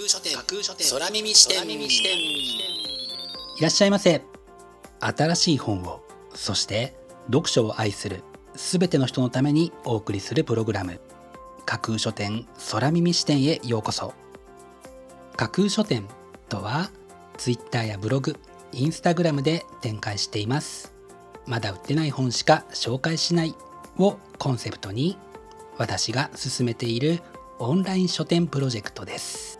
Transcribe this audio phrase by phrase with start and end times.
[0.00, 0.34] 架空書店。
[0.34, 0.94] 架空書店。
[0.94, 1.68] 空耳視点。
[3.58, 4.22] いらっしゃいませ。
[4.98, 6.96] 新しい本をそして
[7.26, 8.22] 読書を愛する
[8.54, 11.00] すべての人のためにお送りするプログラム。
[11.66, 14.14] 架空書店空耳視点へようこそ。
[15.36, 16.08] 架空書店
[16.48, 16.90] とは
[17.36, 18.36] Twitter やブログ
[18.72, 20.94] インスタグラムで展開しています。
[21.44, 23.54] まだ売ってない本しか紹介しない
[23.98, 25.18] をコンセプトに
[25.76, 27.20] 私が進めている
[27.58, 29.59] オンライン書店プロジェクトです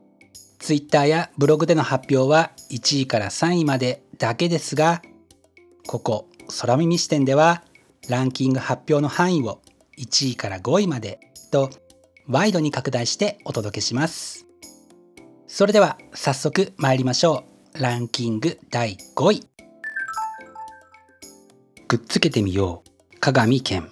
[0.61, 5.01] Twitter やブログでの発表は1位から3位までだけですが
[5.87, 6.29] ここ
[6.59, 7.63] 空耳視点では
[8.07, 9.61] ランキング発表の範囲を
[9.97, 11.19] 1位から5位まで
[11.51, 11.69] と
[12.27, 14.45] ワイドに拡大してお届けします。
[15.47, 17.43] それでは早速参りましょ
[17.75, 17.81] う。
[17.81, 19.43] ランキング第5位。
[21.87, 23.19] くっつけてみよう。
[23.19, 23.91] 鏡健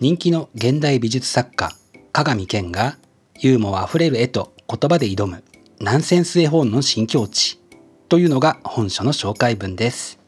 [0.00, 1.70] 人気の現代美術作家
[2.12, 2.98] 鏡健が
[3.38, 5.44] ユーモアあふれる絵と言葉で挑む。
[5.82, 7.58] ナンセンス絵本の新境地
[8.10, 10.18] というのが本書の紹介文です。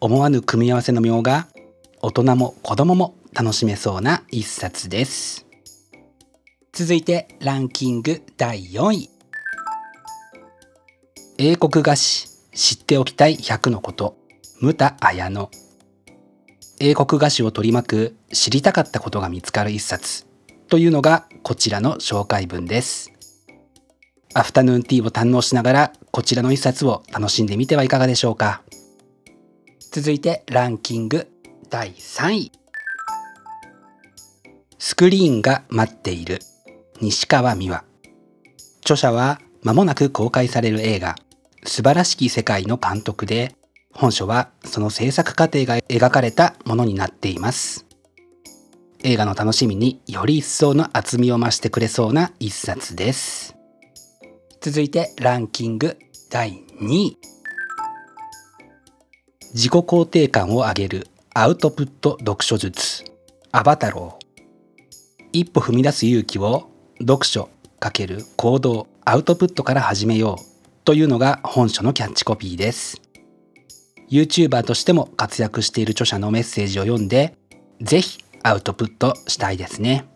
[0.00, 1.46] 思わぬ組み合わせの妙が
[2.00, 5.46] 大人も子供も楽しめそうな一冊です。
[6.72, 9.10] 続いてランキング第4位。
[11.38, 14.16] 英国菓子知っておきたい100のこと。
[14.58, 15.48] ムタ綾乃。
[16.80, 20.26] 英国菓子を取り巻く知りたかったことが見つかる一冊。
[20.66, 23.11] というのがこちらの紹介文です。
[24.34, 28.62] アフタヌーンティーを堪能しながらこちらの一冊を楽しんでみてはいかがでしょうか。
[29.90, 31.28] 続いてランキング
[31.68, 32.52] 第3位。
[34.78, 36.40] スクリーンが待っている
[37.00, 37.84] 西川美和。
[38.80, 41.16] 著者は間もなく公開される映画
[41.64, 43.54] 素晴らしき世界の監督で
[43.92, 47.86] 本書はその制作過程が描かれたものになっています。
[49.04, 53.51] 映画の楽しみにより一層の厚みを増してくれそうな一冊です。
[54.62, 55.98] 続いてランキング
[56.30, 57.18] 第2位。
[59.52, 63.02] 自己肯定感を上げるアウトプット読書術。
[63.50, 64.42] アバタロー
[65.32, 66.70] 一歩踏み出す勇気を
[67.00, 67.48] 読書
[67.80, 68.86] ×行動。
[69.04, 70.44] アウトプットから始めよう。
[70.84, 73.02] というのが本書のキャッチコピーです。
[74.10, 77.36] YouTuber としても活躍している著者のメッセージを読んで、
[77.80, 80.06] ぜひアウトプットしたいですね。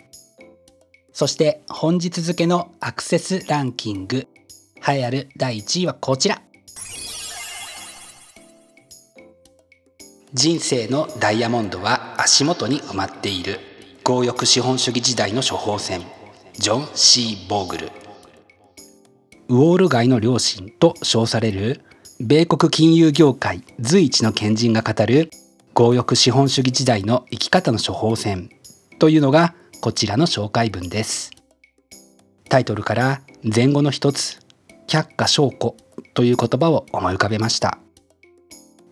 [1.13, 4.29] そして本日付のアクセスランキング、
[4.77, 6.41] 栄えある第1位はこちら。
[10.35, 13.59] 人生のダイヤモンドは足元に埋まっている。
[14.05, 16.03] 強欲資本主義時代の処方箋。
[16.55, 17.91] ジョン・ C・ ボーグル。
[19.49, 21.83] ウォール街の両親と称される。
[22.21, 25.31] 米国金融業界随一の賢人が語る。
[25.75, 28.51] 強欲資本主義時代の生き方の処方箋。
[28.99, 31.31] というのがこちらの紹介文です。
[32.49, 34.46] タイトルから前後の一つ。
[34.87, 35.77] 却下証拠
[36.15, 37.79] という言葉を思い浮かべました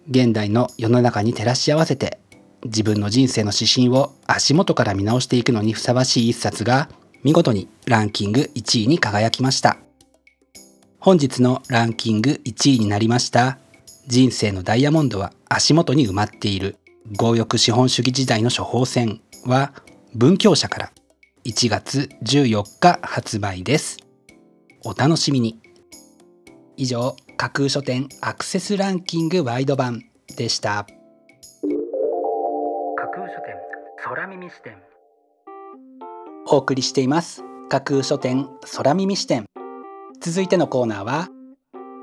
[0.08, 2.18] 現代の世の中に照らし合わせて
[2.64, 6.88] 自分の人生の指針を足元から見直していくのにふさわしい一冊が
[7.22, 9.78] 見事にランキング1位に輝きました
[10.98, 13.58] 本日のランキング1位になりました
[14.06, 16.76] 人生のダイヤモンドは足元に埋まっている
[17.18, 19.72] 強欲資本主義時代の処方箋は
[20.14, 20.92] 文教社から
[21.44, 23.98] 1月14日発売です。
[24.82, 25.63] お楽しみに。
[26.76, 30.02] 以上、架空書店アクセスランキングワイド版
[30.36, 30.86] でした。
[32.96, 33.54] 架空書店
[34.02, 34.76] 空耳視点。
[36.48, 37.44] お送りしています。
[37.68, 39.46] 架空書店空耳視点。
[40.20, 41.28] 続いてのコーナーは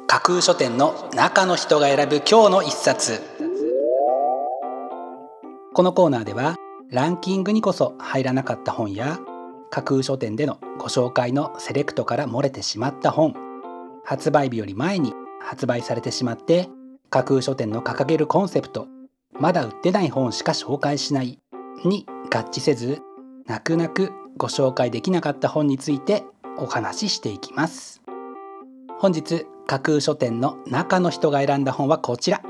[0.07, 3.21] 架空書店の中の人が選ぶ今日の一冊。
[5.74, 6.56] このコーナーでは
[6.89, 9.19] ランキングにこそ入らなかった本や
[9.69, 13.50] 架空書店でのご紹介のセレクトから漏れてしまった本
[14.06, 16.69] 発売日より前に発売されてしまって
[17.09, 18.88] 架空書店の掲げるコンセプト
[19.39, 21.39] まだ売ってない本しか紹介しない
[21.83, 23.01] に合致せず
[23.48, 26.24] 泣く泣くご紹介できなかった本について
[26.57, 28.01] お話ししていきます。
[29.00, 32.42] 本日架空書店の中の人が選んだ本はこちら。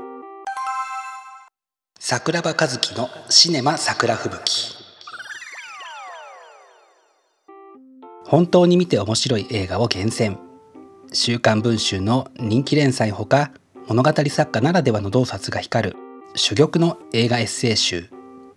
[1.98, 4.76] 桜庭和樹のシネマ桜吹雪。
[8.26, 10.38] 本当に見て面白い映画を厳選。
[11.12, 13.52] 週刊文春の人気連載ほか
[13.86, 15.96] 物語作家ならではの洞察が光る
[16.34, 18.08] 珠玉の映画エッセイ集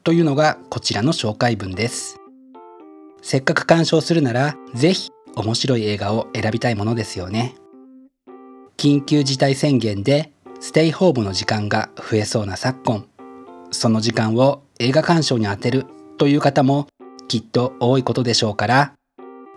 [0.04, 2.20] というのがこちらの紹介文です。
[3.22, 7.56] せっかく鑑賞するならぜひ面白い映画を選びたいものですよね。
[8.78, 13.06] 緊急事態宣言でステイホームの時間が増えそうな昨今
[13.72, 15.86] その時間を映画鑑賞に充てる
[16.18, 16.88] という方も
[17.28, 18.94] きっと多いことでしょうから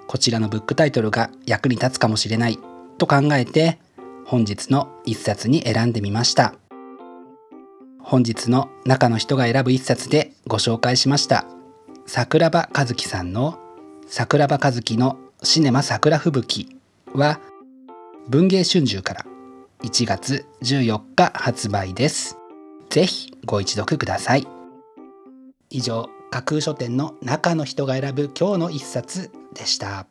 [0.06, 2.58] こちらのブックタイトルが役に立つかもしれない
[2.98, 3.78] と考えて
[4.26, 6.54] 本日の一冊に選んでみました。
[8.00, 11.46] 本日の中の人が選ぶ一冊でご紹介しました。
[12.06, 13.58] 桜庭和樹さんの
[14.06, 16.76] 桜庭和樹のシネマ桜吹雪
[17.14, 17.40] は
[18.28, 19.26] 文芸春秋から
[19.82, 22.38] 1月14日発売です。
[22.90, 24.46] ぜひご一読ください。
[25.70, 30.06] 以上架空書店の中の人が選ぶ今日の一冊でした。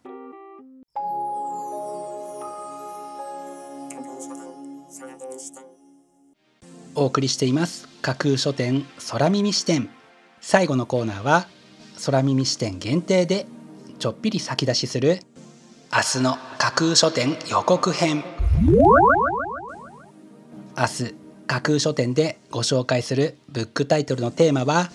[6.97, 7.87] お送りしています。
[8.01, 9.89] 架空書店空耳視点。
[10.41, 11.47] 最後のコーナーは
[12.03, 13.45] 空耳視点限定で
[13.99, 15.19] ちょっぴり先出しする
[15.93, 18.23] 明日の架空書店予告編。
[20.75, 21.15] 明日
[21.45, 24.89] 架空書店でご紹介するブックタイトルのテーマは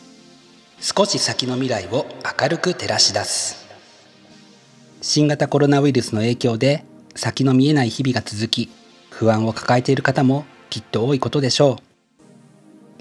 [0.81, 2.07] 少し先の未来を
[2.41, 3.65] 明るく照らし出す。
[5.01, 6.85] 新型コロナウイルスの影響で
[7.15, 8.71] 先の見えない日々が続き
[9.11, 11.92] 不安を抱えている方もきっと多いことでしょう。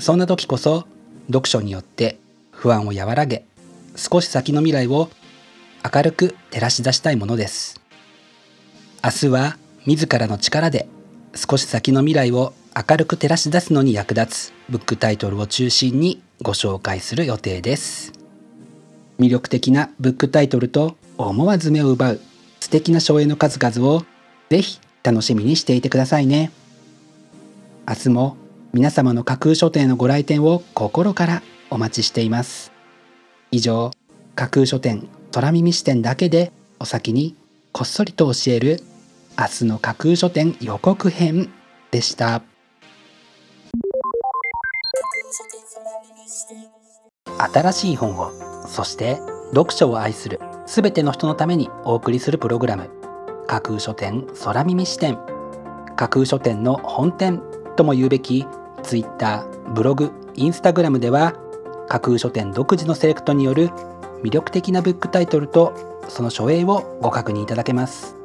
[0.01, 0.87] そんな時こそ
[1.27, 2.17] 読書によって
[2.49, 3.45] 不安を和らげ
[3.95, 5.11] 少し先の未来を
[5.93, 7.79] 明るく照らし出したいものです。
[9.03, 10.87] 明日は自らの力で
[11.35, 18.11] 少し先の未来を明るく照らし出すのに役立つブックタイトルを中心にご紹介する予定です。
[19.19, 22.21] 魅力的なブックタイトルと思わず目を奪う
[22.59, 24.03] 素敵な省エの数々を
[24.49, 26.51] ぜひ楽しみにしていてくださいね。
[27.87, 28.40] 明日も
[28.73, 32.71] 皆様の架空書店のご来店を心からお待ちしています。
[33.51, 33.91] 以上
[34.33, 37.35] 架空書店虎耳視点だけでお先に
[37.73, 38.81] こっそりと教える
[39.37, 41.49] 明日の架空書店予告編
[41.91, 42.41] でした。
[47.53, 48.31] 新しい本を
[48.67, 49.17] そして
[49.53, 52.89] 読書を愛するすべての人のためにお送りするプログラム。
[53.47, 55.19] 架空書店空耳視点
[55.97, 57.41] 架空書店の本店
[57.75, 58.45] とも言うべき
[58.83, 61.33] Twitter ブログインスタグラムでは
[61.87, 63.69] 架空書店独自のセレクトによる
[64.23, 68.15] 魅力的なブックタイトルとその書影をご確認いただけます。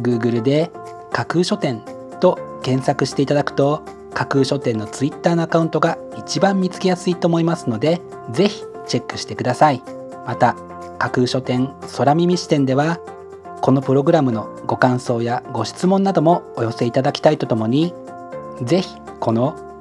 [0.00, 0.70] Google で
[1.12, 1.82] 架空書店
[2.20, 3.82] と検索していただくと
[4.14, 8.00] 架空書店の Twitter のアカウントが一番見つけやすいと思いますので
[8.32, 9.82] ぜひチェックしてください。
[10.26, 10.54] また
[10.98, 12.98] 架空書店空耳視点では
[13.62, 17.94] このプログラムのご感想やご質問などもお寄せいただきたいとともに
[18.62, 19.69] ぜひこの